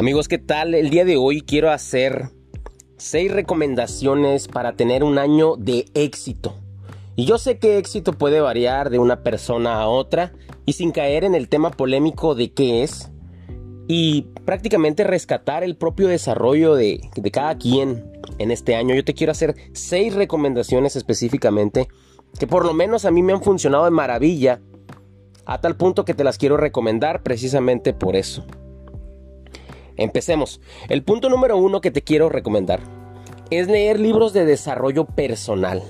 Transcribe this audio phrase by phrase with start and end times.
[0.00, 0.74] Amigos, ¿qué tal?
[0.74, 2.30] El día de hoy quiero hacer
[2.96, 6.54] seis recomendaciones para tener un año de éxito.
[7.16, 10.32] Y yo sé que éxito puede variar de una persona a otra
[10.64, 13.10] y sin caer en el tema polémico de qué es
[13.88, 18.94] y prácticamente rescatar el propio desarrollo de, cada quien en este año.
[18.94, 21.88] Yo te quiero hacer seis recomendaciones específicamente
[22.38, 24.62] que por lo menos a mí me han funcionado de maravilla
[25.44, 28.46] a tal punto que te las quiero recomendar precisamente por eso.
[30.00, 30.62] Empecemos.
[30.88, 32.80] El punto número uno que te quiero recomendar
[33.50, 35.82] es leer libros de desarrollo personal.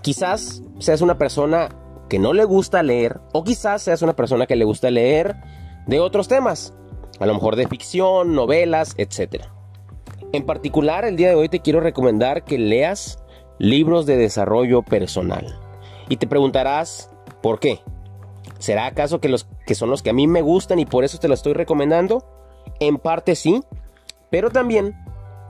[0.00, 1.68] Quizás seas una persona
[2.08, 5.34] que no le gusta leer o quizás seas una persona que le gusta leer
[5.88, 6.72] de otros temas,
[7.18, 9.46] a lo mejor de ficción, novelas, etc.
[10.32, 13.18] En particular, el día de hoy te quiero recomendar que leas
[13.58, 15.58] libros de desarrollo personal.
[16.08, 17.10] Y te preguntarás,
[17.42, 17.80] ¿por qué?
[18.60, 21.18] ¿Será acaso que los que son los que a mí me gustan y por eso
[21.18, 22.24] te lo estoy recomendando?
[22.80, 23.62] En parte sí,
[24.30, 24.94] pero también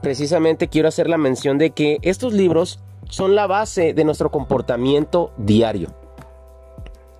[0.01, 5.33] precisamente quiero hacer la mención de que estos libros son la base de nuestro comportamiento
[5.37, 5.93] diario.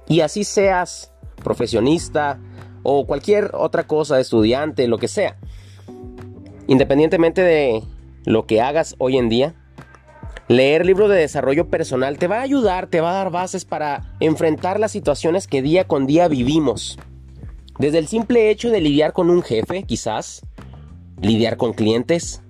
[0.07, 1.11] Y así seas
[1.43, 2.39] profesionista
[2.83, 5.37] o cualquier otra cosa, estudiante, lo que sea.
[6.67, 7.83] Independientemente de
[8.25, 9.55] lo que hagas hoy en día,
[10.47, 14.15] leer libros de desarrollo personal te va a ayudar, te va a dar bases para
[14.19, 16.97] enfrentar las situaciones que día con día vivimos.
[17.79, 20.45] Desde el simple hecho de lidiar con un jefe, quizás,
[21.21, 22.43] lidiar con clientes,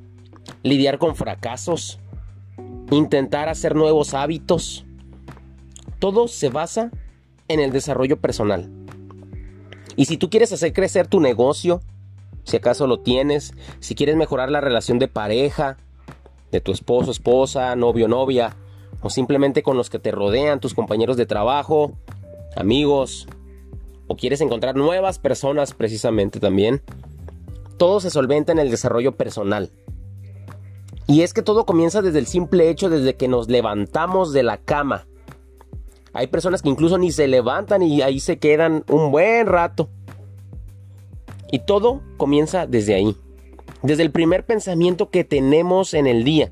[0.64, 2.00] lidiar con fracasos,
[2.90, 4.88] intentar hacer nuevos hábitos,
[6.00, 6.90] todo se basa
[7.48, 8.72] en el desarrollo personal.
[9.96, 11.82] Y si tú quieres hacer crecer tu negocio,
[12.44, 15.78] si acaso lo tienes, si quieres mejorar la relación de pareja,
[16.52, 18.56] de tu esposo, esposa, novio, novia,
[19.02, 21.92] o simplemente con los que te rodean, tus compañeros de trabajo,
[22.56, 23.28] amigos,
[24.10, 26.82] o quieres encontrar nuevas personas precisamente también,
[27.78, 29.72] todo se solventa en el desarrollo personal.
[31.08, 34.58] Y es que todo comienza desde el simple hecho desde que nos levantamos de la
[34.58, 35.08] cama.
[36.12, 39.90] Hay personas que incluso ni se levantan y ahí se quedan un buen rato.
[41.52, 43.16] Y todo comienza desde ahí.
[43.84, 46.52] Desde el primer pensamiento que tenemos en el día.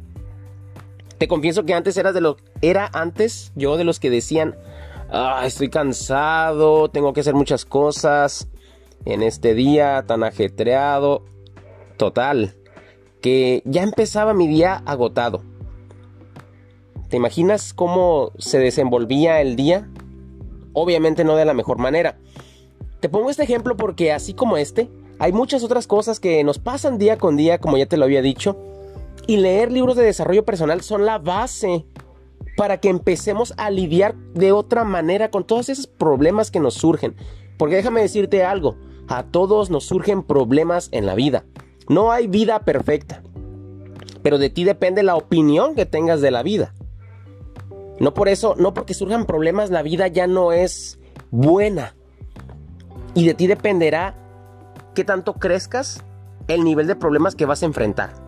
[1.18, 4.56] Te confieso que antes era de lo era antes yo de los que decían,
[5.12, 8.48] ah, estoy cansado, tengo que hacer muchas cosas
[9.06, 11.24] en este día tan ajetreado.
[11.98, 12.56] Total,
[13.22, 15.42] que ya empezaba mi día agotado.
[17.10, 19.90] ¿Te imaginas cómo se desenvolvía el día?
[20.74, 22.20] Obviamente no de la mejor manera.
[23.00, 26.98] Te pongo este ejemplo porque así como este, hay muchas otras cosas que nos pasan
[26.98, 28.58] día con día, como ya te lo había dicho,
[29.26, 31.86] y leer libros de desarrollo personal son la base
[32.56, 37.16] para que empecemos a lidiar de otra manera con todos esos problemas que nos surgen.
[37.58, 38.78] Porque déjame decirte algo,
[39.08, 41.46] a todos nos surgen problemas en la vida.
[41.88, 43.24] No hay vida perfecta.
[44.24, 46.74] Pero de ti depende la opinión que tengas de la vida.
[48.00, 51.00] No por eso, no porque surjan problemas, la vida ya no es
[51.32, 51.96] buena.
[53.14, 54.16] Y de ti dependerá
[54.94, 56.04] qué tanto crezcas
[56.48, 58.27] el nivel de problemas que vas a enfrentar.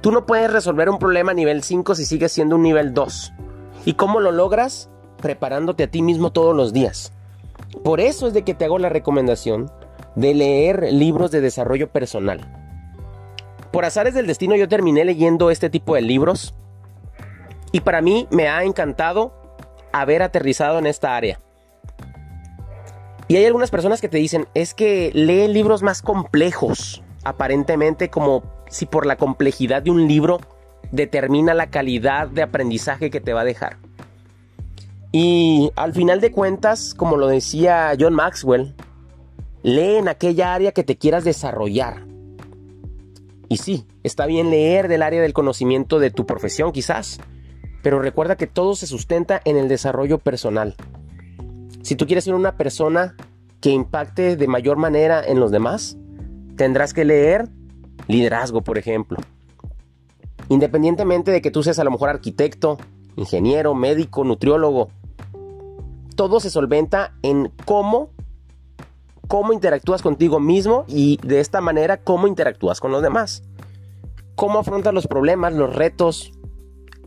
[0.00, 3.32] Tú no puedes resolver un problema a nivel 5 si sigues siendo un nivel 2.
[3.84, 4.88] ¿Y cómo lo logras?
[5.18, 7.12] Preparándote a ti mismo todos los días.
[7.84, 9.70] Por eso es de que te hago la recomendación
[10.14, 12.40] de leer libros de desarrollo personal.
[13.72, 16.54] Por azares del destino yo terminé leyendo este tipo de libros
[17.70, 19.32] y para mí me ha encantado
[19.92, 21.40] haber aterrizado en esta área.
[23.28, 28.42] Y hay algunas personas que te dicen, es que lee libros más complejos, aparentemente como
[28.68, 30.40] si por la complejidad de un libro
[30.92, 33.78] determina la calidad de aprendizaje que te va a dejar.
[35.12, 38.74] Y al final de cuentas, como lo decía John Maxwell,
[39.62, 42.06] lee en aquella área que te quieras desarrollar.
[43.48, 47.18] Y sí, está bien leer del área del conocimiento de tu profesión quizás,
[47.82, 50.76] pero recuerda que todo se sustenta en el desarrollo personal.
[51.82, 53.16] Si tú quieres ser una persona
[53.60, 55.96] que impacte de mayor manera en los demás,
[56.60, 57.48] tendrás que leer
[58.06, 59.16] liderazgo, por ejemplo.
[60.50, 62.76] Independientemente de que tú seas a lo mejor arquitecto,
[63.16, 64.90] ingeniero, médico, nutriólogo,
[66.16, 68.10] todo se solventa en cómo
[69.26, 73.42] cómo interactúas contigo mismo y de esta manera cómo interactúas con los demás.
[74.34, 76.30] Cómo afrontas los problemas, los retos.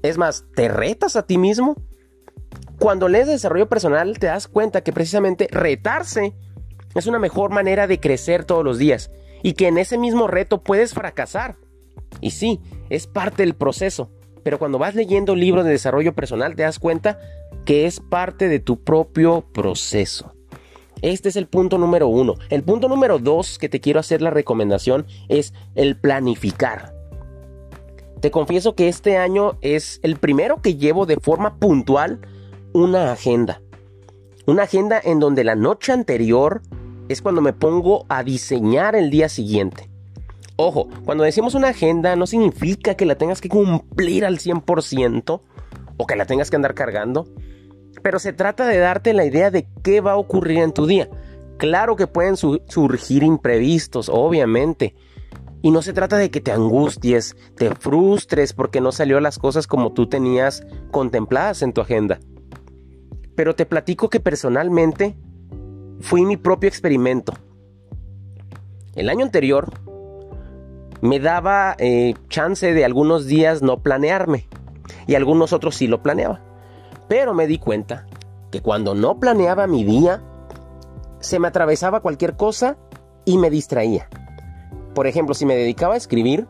[0.02, 1.76] Es más, ¿te retas a ti mismo?
[2.80, 6.34] Cuando lees desarrollo personal te das cuenta que precisamente retarse
[6.96, 9.12] es una mejor manera de crecer todos los días
[9.44, 11.58] y que en ese mismo reto puedes fracasar.
[12.22, 12.60] Y sí,
[12.90, 14.10] es parte del proceso,
[14.42, 17.20] pero cuando vas leyendo libros de desarrollo personal te das cuenta
[17.66, 20.34] que es parte de tu propio proceso.
[21.02, 22.36] Este es el punto número uno.
[22.50, 26.94] El punto número dos que te quiero hacer la recomendación es el planificar.
[28.22, 32.22] Te confieso que este año es el primero que llevo de forma puntual
[32.72, 33.62] una agenda.
[34.46, 36.62] Una agenda en donde la noche anterior
[37.14, 39.90] es cuando me pongo a diseñar el día siguiente.
[40.56, 45.42] Ojo, cuando decimos una agenda no significa que la tengas que cumplir al 100%
[45.98, 47.28] o que la tengas que andar cargando,
[48.02, 51.10] pero se trata de darte la idea de qué va a ocurrir en tu día.
[51.58, 54.96] Claro que pueden surgir imprevistos, obviamente.
[55.62, 59.66] Y no se trata de que te angusties, te frustres porque no salió las cosas
[59.66, 62.20] como tú tenías contempladas en tu agenda.
[63.36, 65.16] Pero te platico que personalmente
[66.04, 67.34] fui mi propio experimento.
[68.94, 69.72] El año anterior
[71.02, 74.48] me daba eh, chance de algunos días no planearme
[75.08, 76.42] y algunos otros sí lo planeaba.
[77.08, 78.06] Pero me di cuenta
[78.52, 80.22] que cuando no planeaba mi día,
[81.20, 82.78] se me atravesaba cualquier cosa
[83.24, 84.10] y me distraía.
[84.94, 86.48] Por ejemplo, si me dedicaba a escribir,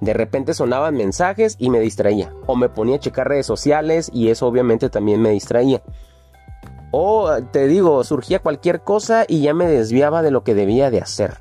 [0.00, 2.32] de repente sonaban mensajes y me distraía.
[2.46, 5.82] O me ponía a checar redes sociales y eso obviamente también me distraía.
[6.96, 11.00] O te digo, surgía cualquier cosa y ya me desviaba de lo que debía de
[11.00, 11.38] hacer.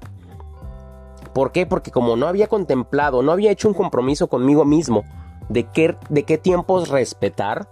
[1.32, 1.68] ¿Por qué?
[1.68, 5.04] Porque como no había contemplado, no había hecho un compromiso conmigo mismo
[5.50, 7.70] de qué, de qué tiempos respetar,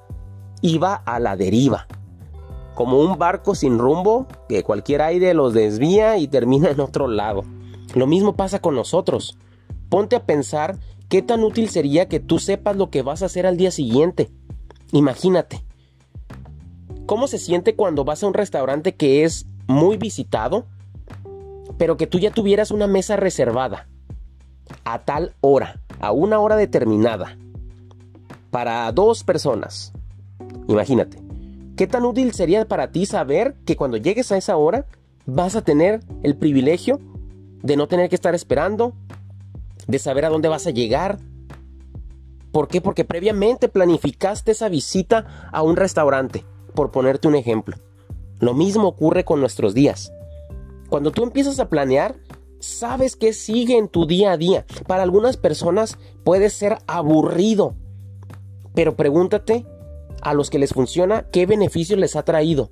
[0.61, 1.87] iba a la deriva.
[2.75, 7.45] Como un barco sin rumbo que cualquier aire los desvía y termina en otro lado.
[7.95, 9.39] Lo mismo pasa con nosotros.
[9.89, 10.77] Ponte a pensar
[11.09, 14.29] qué tan útil sería que tú sepas lo que vas a hacer al día siguiente.
[14.91, 15.63] Imagínate,
[17.11, 20.65] ¿Cómo se siente cuando vas a un restaurante que es muy visitado,
[21.77, 23.89] pero que tú ya tuvieras una mesa reservada
[24.85, 27.37] a tal hora, a una hora determinada,
[28.49, 29.91] para dos personas?
[30.69, 31.17] Imagínate,
[31.75, 34.85] ¿qué tan útil sería para ti saber que cuando llegues a esa hora
[35.25, 37.01] vas a tener el privilegio
[37.61, 38.93] de no tener que estar esperando,
[39.85, 41.17] de saber a dónde vas a llegar?
[42.53, 42.79] ¿Por qué?
[42.79, 47.77] Porque previamente planificaste esa visita a un restaurante por ponerte un ejemplo.
[48.39, 50.11] Lo mismo ocurre con nuestros días.
[50.89, 52.15] Cuando tú empiezas a planear,
[52.59, 54.65] sabes que sigue en tu día a día.
[54.87, 57.75] Para algunas personas puede ser aburrido,
[58.73, 59.65] pero pregúntate
[60.21, 62.71] a los que les funciona qué beneficios les ha traído.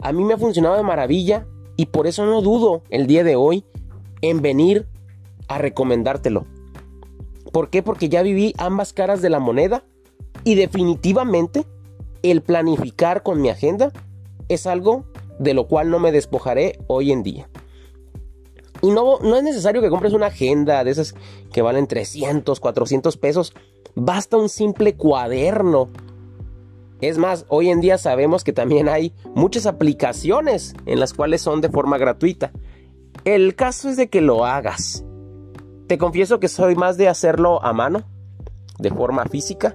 [0.00, 1.46] A mí me ha funcionado de maravilla
[1.76, 3.64] y por eso no dudo el día de hoy
[4.20, 4.86] en venir
[5.48, 6.46] a recomendártelo.
[7.52, 7.82] ¿Por qué?
[7.82, 9.84] Porque ya viví ambas caras de la moneda
[10.44, 11.64] y definitivamente
[12.30, 13.92] el planificar con mi agenda
[14.48, 15.04] es algo
[15.38, 17.48] de lo cual no me despojaré hoy en día.
[18.82, 21.14] Y no, no es necesario que compres una agenda de esas
[21.52, 23.54] que valen 300, 400 pesos.
[23.94, 25.88] Basta un simple cuaderno.
[27.00, 31.60] Es más, hoy en día sabemos que también hay muchas aplicaciones en las cuales son
[31.60, 32.52] de forma gratuita.
[33.24, 35.04] El caso es de que lo hagas.
[35.86, 38.02] Te confieso que soy más de hacerlo a mano,
[38.78, 39.74] de forma física.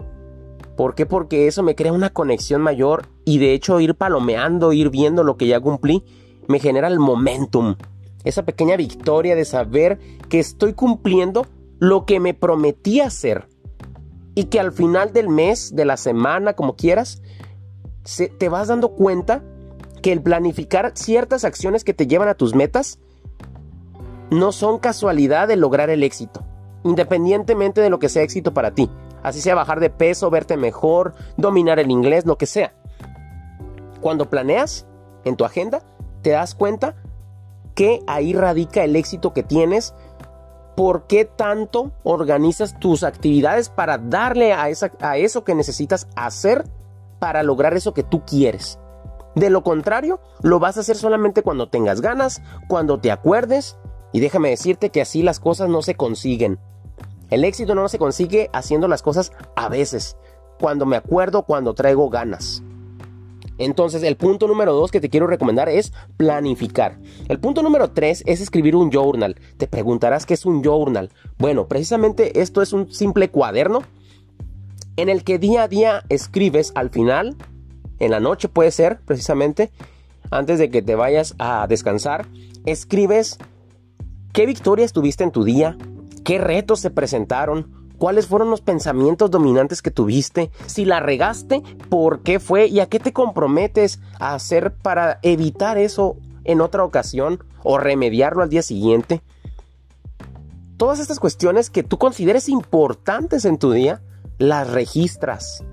[0.76, 1.06] ¿Por qué?
[1.06, 5.38] Porque eso me crea una conexión mayor y de hecho ir palomeando, ir viendo lo
[5.38, 6.04] que ya cumplí,
[6.48, 7.76] me genera el momentum.
[8.24, 11.46] Esa pequeña victoria de saber que estoy cumpliendo
[11.80, 13.48] lo que me prometí hacer.
[14.34, 17.22] Y que al final del mes, de la semana, como quieras,
[18.38, 19.44] te vas dando cuenta
[20.02, 23.00] que el planificar ciertas acciones que te llevan a tus metas
[24.30, 26.44] no son casualidad de lograr el éxito,
[26.84, 28.90] independientemente de lo que sea éxito para ti.
[29.24, 32.74] Así sea bajar de peso, verte mejor, dominar el inglés, lo que sea.
[34.00, 34.88] Cuando planeas
[35.26, 35.82] en tu agenda,
[36.22, 36.96] te das cuenta
[37.76, 39.94] que ahí radica el éxito que tienes.
[40.76, 44.68] ¿Por qué tanto organizas tus actividades para darle a,
[45.00, 46.64] a eso que necesitas hacer
[47.20, 48.80] para lograr eso que tú quieres?
[49.36, 53.78] De lo contrario, lo vas a hacer solamente cuando tengas ganas, cuando te acuerdes.
[54.12, 56.60] Y déjame decirte que así las cosas no se consiguen.
[57.32, 60.16] El éxito no se consigue haciendo las cosas a veces,
[60.60, 62.62] cuando me acuerdo, cuando traigo ganas.
[63.58, 67.00] Entonces, el punto número dos que te quiero recomendar es planificar.
[67.28, 69.36] El punto número tres es escribir un journal.
[69.58, 71.10] Te preguntarás qué es un journal.
[71.38, 73.82] Bueno, precisamente esto es un simple cuaderno
[74.98, 77.36] en el que día a día escribes al final,
[78.00, 79.72] en la noche puede ser precisamente,
[80.30, 82.28] antes de que te vayas a descansar,
[82.66, 83.38] escribes
[84.34, 85.78] qué victorias tuviste en tu día,
[86.24, 87.90] ¿Qué retos se presentaron?
[87.98, 90.52] ¿Cuáles fueron los pensamientos dominantes que tuviste?
[90.66, 92.68] Si la regaste, ¿por qué fue?
[92.68, 98.42] ¿Y a qué te comprometes a hacer para evitar eso en otra ocasión o remediarlo
[98.42, 99.22] al día siguiente?
[100.78, 104.02] Todas estas cuestiones que tú consideres importantes en tu día,
[104.40, 105.64] las registras.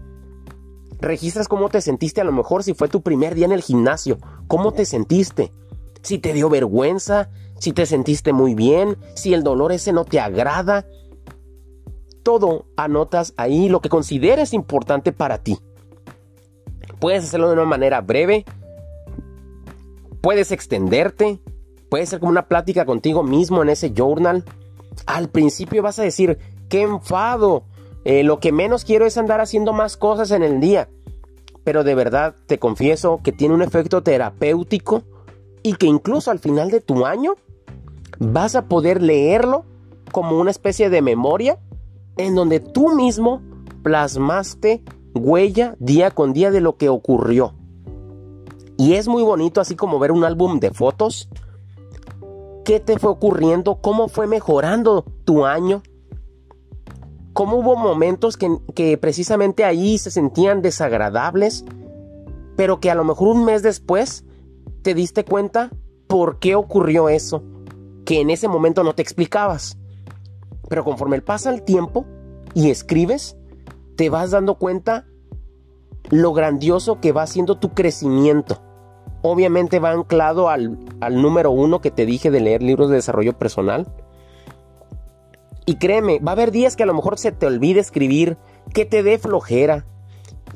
[1.00, 4.18] Registras cómo te sentiste a lo mejor si fue tu primer día en el gimnasio,
[4.48, 5.52] cómo te sentiste,
[6.02, 10.20] si te dio vergüenza, si te sentiste muy bien, si el dolor ese no te
[10.20, 10.86] agrada.
[12.22, 15.58] Todo anotas ahí lo que consideres importante para ti.
[17.00, 18.44] Puedes hacerlo de una manera breve,
[20.20, 21.40] puedes extenderte,
[21.88, 24.44] puede ser como una plática contigo mismo en ese journal.
[25.06, 26.38] Al principio vas a decir,
[26.68, 27.64] qué enfado,
[28.04, 30.88] eh, lo que menos quiero es andar haciendo más cosas en el día.
[31.64, 35.02] Pero de verdad te confieso que tiene un efecto terapéutico
[35.62, 37.36] y que incluso al final de tu año
[38.18, 39.64] vas a poder leerlo
[40.12, 41.58] como una especie de memoria
[42.16, 43.42] en donde tú mismo
[43.82, 44.82] plasmaste
[45.14, 47.54] huella día con día de lo que ocurrió.
[48.76, 51.28] Y es muy bonito así como ver un álbum de fotos.
[52.64, 53.80] ¿Qué te fue ocurriendo?
[53.80, 55.82] ¿Cómo fue mejorando tu año?
[57.32, 61.64] ¿Cómo hubo momentos que, que precisamente ahí se sentían desagradables?
[62.56, 64.24] Pero que a lo mejor un mes después
[64.82, 65.70] te diste cuenta
[66.06, 67.42] por qué ocurrió eso
[68.08, 69.76] que en ese momento no te explicabas.
[70.70, 72.06] Pero conforme pasa el tiempo
[72.54, 73.36] y escribes,
[73.98, 75.04] te vas dando cuenta
[76.08, 78.62] lo grandioso que va siendo tu crecimiento.
[79.20, 83.36] Obviamente va anclado al, al número uno que te dije de leer libros de desarrollo
[83.36, 83.86] personal.
[85.66, 88.38] Y créeme, va a haber días que a lo mejor se te olvide escribir,
[88.72, 89.84] que te dé flojera,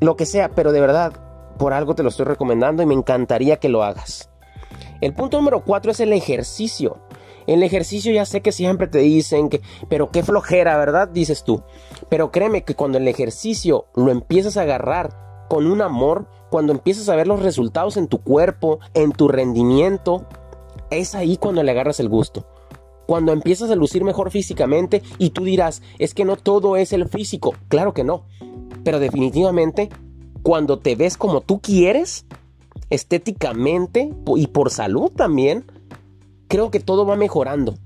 [0.00, 1.12] lo que sea, pero de verdad,
[1.58, 4.30] por algo te lo estoy recomendando y me encantaría que lo hagas.
[5.02, 6.96] El punto número cuatro es el ejercicio.
[7.46, 11.08] El ejercicio ya sé que siempre te dicen que, pero qué flojera, ¿verdad?
[11.08, 11.62] Dices tú.
[12.08, 17.08] Pero créeme que cuando el ejercicio lo empiezas a agarrar con un amor, cuando empiezas
[17.08, 20.26] a ver los resultados en tu cuerpo, en tu rendimiento,
[20.90, 22.46] es ahí cuando le agarras el gusto.
[23.06, 27.08] Cuando empiezas a lucir mejor físicamente y tú dirás, es que no todo es el
[27.08, 27.54] físico.
[27.68, 28.24] Claro que no.
[28.84, 29.88] Pero definitivamente,
[30.42, 32.26] cuando te ves como tú quieres,
[32.90, 35.64] estéticamente y por salud también,
[36.52, 37.76] creo que todo va mejorando.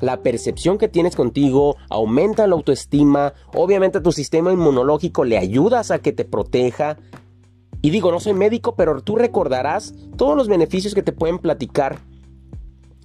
[0.00, 5.98] La percepción que tienes contigo aumenta la autoestima, obviamente tu sistema inmunológico le ayudas a
[5.98, 6.96] que te proteja.
[7.82, 11.98] Y digo, no soy médico, pero tú recordarás todos los beneficios que te pueden platicar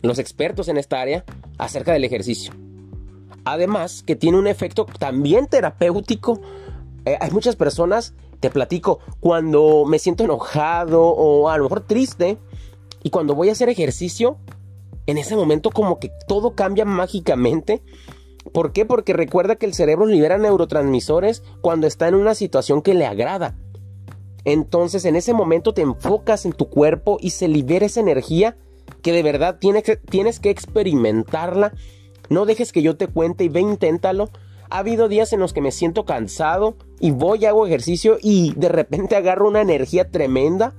[0.03, 1.25] los expertos en esta área
[1.57, 2.53] acerca del ejercicio.
[3.45, 6.39] Además, que tiene un efecto también terapéutico.
[7.05, 12.37] Eh, hay muchas personas, te platico, cuando me siento enojado o a lo mejor triste,
[13.01, 14.37] y cuando voy a hacer ejercicio,
[15.09, 17.81] en ese momento como que todo cambia mágicamente.
[18.53, 18.85] ¿Por qué?
[18.85, 23.57] Porque recuerda que el cerebro libera neurotransmisores cuando está en una situación que le agrada.
[24.45, 28.57] Entonces en ese momento te enfocas en tu cuerpo y se libera esa energía
[29.01, 31.73] que de verdad tienes que, tienes que experimentarla.
[32.29, 34.29] No dejes que yo te cuente y ve, inténtalo.
[34.69, 38.69] Ha habido días en los que me siento cansado y voy, hago ejercicio y de
[38.69, 40.75] repente agarro una energía tremenda.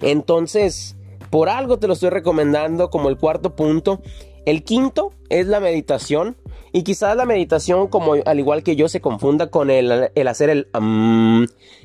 [0.00, 0.96] Entonces,
[1.32, 4.02] por algo te lo estoy recomendando como el cuarto punto.
[4.44, 6.36] El quinto es la meditación.
[6.74, 10.68] Y quizás la meditación, como al igual que yo, se confunda con el, hacer el...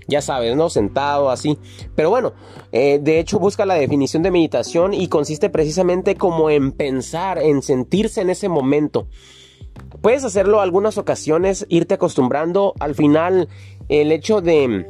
[0.09, 0.69] ya sabes, ¿no?
[0.69, 1.57] Sentado así.
[1.95, 2.33] Pero bueno,
[2.73, 7.61] eh, de hecho busca la definición de meditación y consiste precisamente como en pensar, en
[7.61, 9.07] sentirse en ese momento.
[10.01, 12.73] Puedes hacerlo algunas ocasiones, irte acostumbrando.
[12.81, 13.47] Al final,
[13.87, 14.87] el hecho de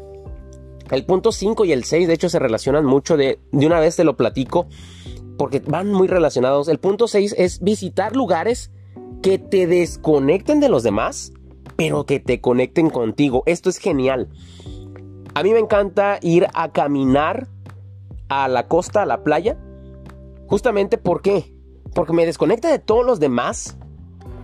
[0.91, 3.95] el punto 5 y el 6 de hecho se relacionan mucho, de, de una vez
[3.95, 4.67] te lo platico,
[5.37, 6.67] porque van muy relacionados.
[6.67, 8.71] El punto 6 es visitar lugares
[9.21, 11.33] que te desconecten de los demás,
[11.75, 13.43] pero que te conecten contigo.
[13.45, 14.29] Esto es genial.
[15.33, 17.47] A mí me encanta ir a caminar
[18.29, 19.57] a la costa, a la playa,
[20.47, 21.53] justamente ¿por qué?
[21.93, 23.77] Porque me desconecta de todos los demás,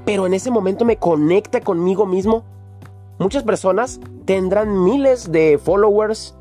[0.05, 2.45] pero en ese momento me conecta conmigo mismo
[3.19, 6.35] Muchas personas tendrán miles de followers,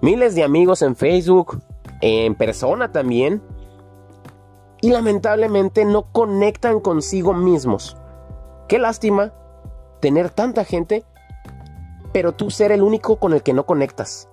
[0.00, 1.60] miles de amigos en Facebook,
[2.00, 3.42] en persona también,
[4.80, 7.96] y lamentablemente no conectan consigo mismos.
[8.68, 9.32] Qué lástima
[10.00, 11.04] tener tanta gente,
[12.12, 14.28] pero tú ser el único con el que no conectas.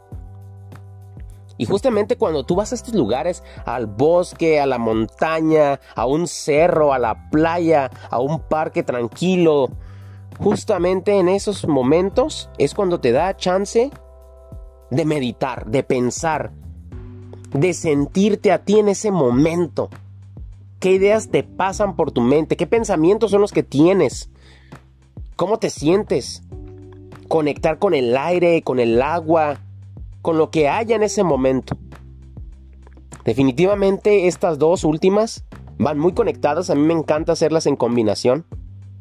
[1.58, 6.28] Y justamente cuando tú vas a estos lugares, al bosque, a la montaña, a un
[6.28, 9.70] cerro, a la playa, a un parque tranquilo,
[10.40, 13.92] justamente en esos momentos es cuando te da chance
[14.90, 16.52] de meditar, de pensar,
[17.54, 19.90] de sentirte a ti en ese momento.
[20.80, 22.58] ¿Qué ideas te pasan por tu mente?
[22.58, 24.30] ¿Qué pensamientos son los que tienes?
[25.36, 26.44] ¿Cómo te sientes?
[27.28, 29.60] Conectar con el aire, con el agua,
[30.22, 31.78] con lo que haya en ese momento.
[33.25, 35.46] Definitivamente estas dos últimas
[35.78, 38.46] van muy conectadas, a mí me encanta hacerlas en combinación.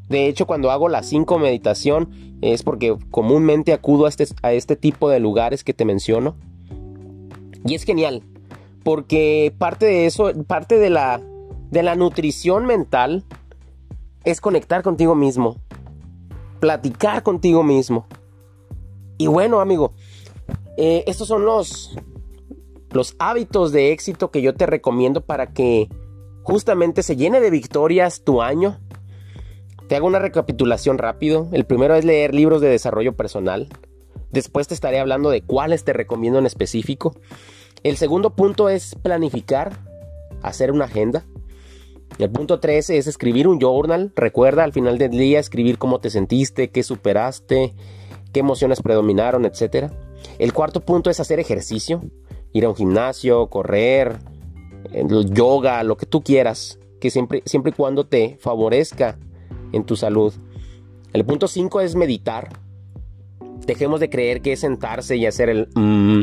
[0.09, 4.76] De hecho, cuando hago la 5 meditación es porque comúnmente acudo a este, a este
[4.76, 6.37] tipo de lugares que te menciono.
[7.64, 8.23] Y es genial,
[8.82, 11.21] porque parte de eso, parte de la,
[11.71, 13.25] de la nutrición mental
[14.25, 15.56] es conectar contigo mismo,
[16.61, 18.06] platicar contigo mismo.
[19.18, 19.94] Y bueno, amigo,
[20.76, 21.97] eh, estos son los,
[22.90, 25.88] los hábitos de éxito que yo te recomiendo para que
[26.42, 28.78] justamente se llene de victorias tu año.
[29.92, 31.50] Te hago una recapitulación rápido.
[31.52, 33.68] El primero es leer libros de desarrollo personal.
[34.30, 37.14] Después te estaré hablando de cuáles te recomiendo en específico.
[37.82, 39.80] El segundo punto es planificar,
[40.40, 41.26] hacer una agenda.
[42.16, 44.12] El punto 3 es escribir un journal.
[44.16, 47.75] Recuerda al final del día escribir cómo te sentiste, qué superaste,
[48.32, 49.92] qué emociones predominaron, etc.
[50.38, 52.00] El cuarto punto es hacer ejercicio.
[52.54, 54.16] Ir a un gimnasio, correr,
[55.34, 56.78] yoga, lo que tú quieras.
[56.99, 59.18] Que siempre, siempre y cuando te favorezca
[59.73, 60.33] en tu salud.
[61.12, 62.50] El punto 5 es meditar.
[63.67, 65.69] Dejemos de creer que es sentarse y hacer el...
[65.75, 66.23] Mm,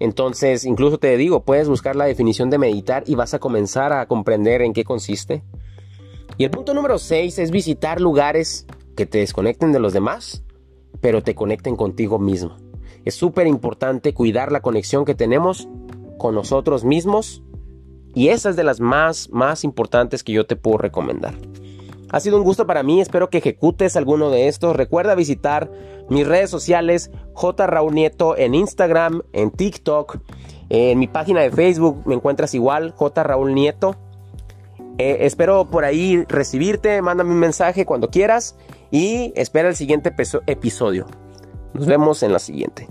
[0.00, 4.06] entonces, incluso te digo, puedes buscar la definición de meditar y vas a comenzar a
[4.06, 5.42] comprender en qué consiste.
[6.38, 10.42] Y el punto número 6 es visitar lugares que te desconecten de los demás,
[11.00, 12.56] pero te conecten contigo mismo.
[13.04, 15.68] Es súper importante cuidar la conexión que tenemos
[16.18, 17.42] con nosotros mismos
[18.14, 21.34] y esa es de las más, más importantes que yo te puedo recomendar.
[22.12, 24.74] Ha sido un gusto para mí, espero que ejecutes alguno de estos.
[24.74, 25.70] Recuerda visitar
[26.08, 27.66] mis redes sociales, J.
[27.66, 30.18] Raúl Nieto en Instagram, en TikTok,
[30.68, 33.22] en mi página de Facebook me encuentras igual, J.
[33.22, 33.96] Raúl Nieto.
[34.98, 38.56] Eh, espero por ahí recibirte, mándame un mensaje cuando quieras
[38.90, 40.12] y espera el siguiente
[40.46, 41.06] episodio.
[41.74, 42.86] Nos vemos en la siguiente.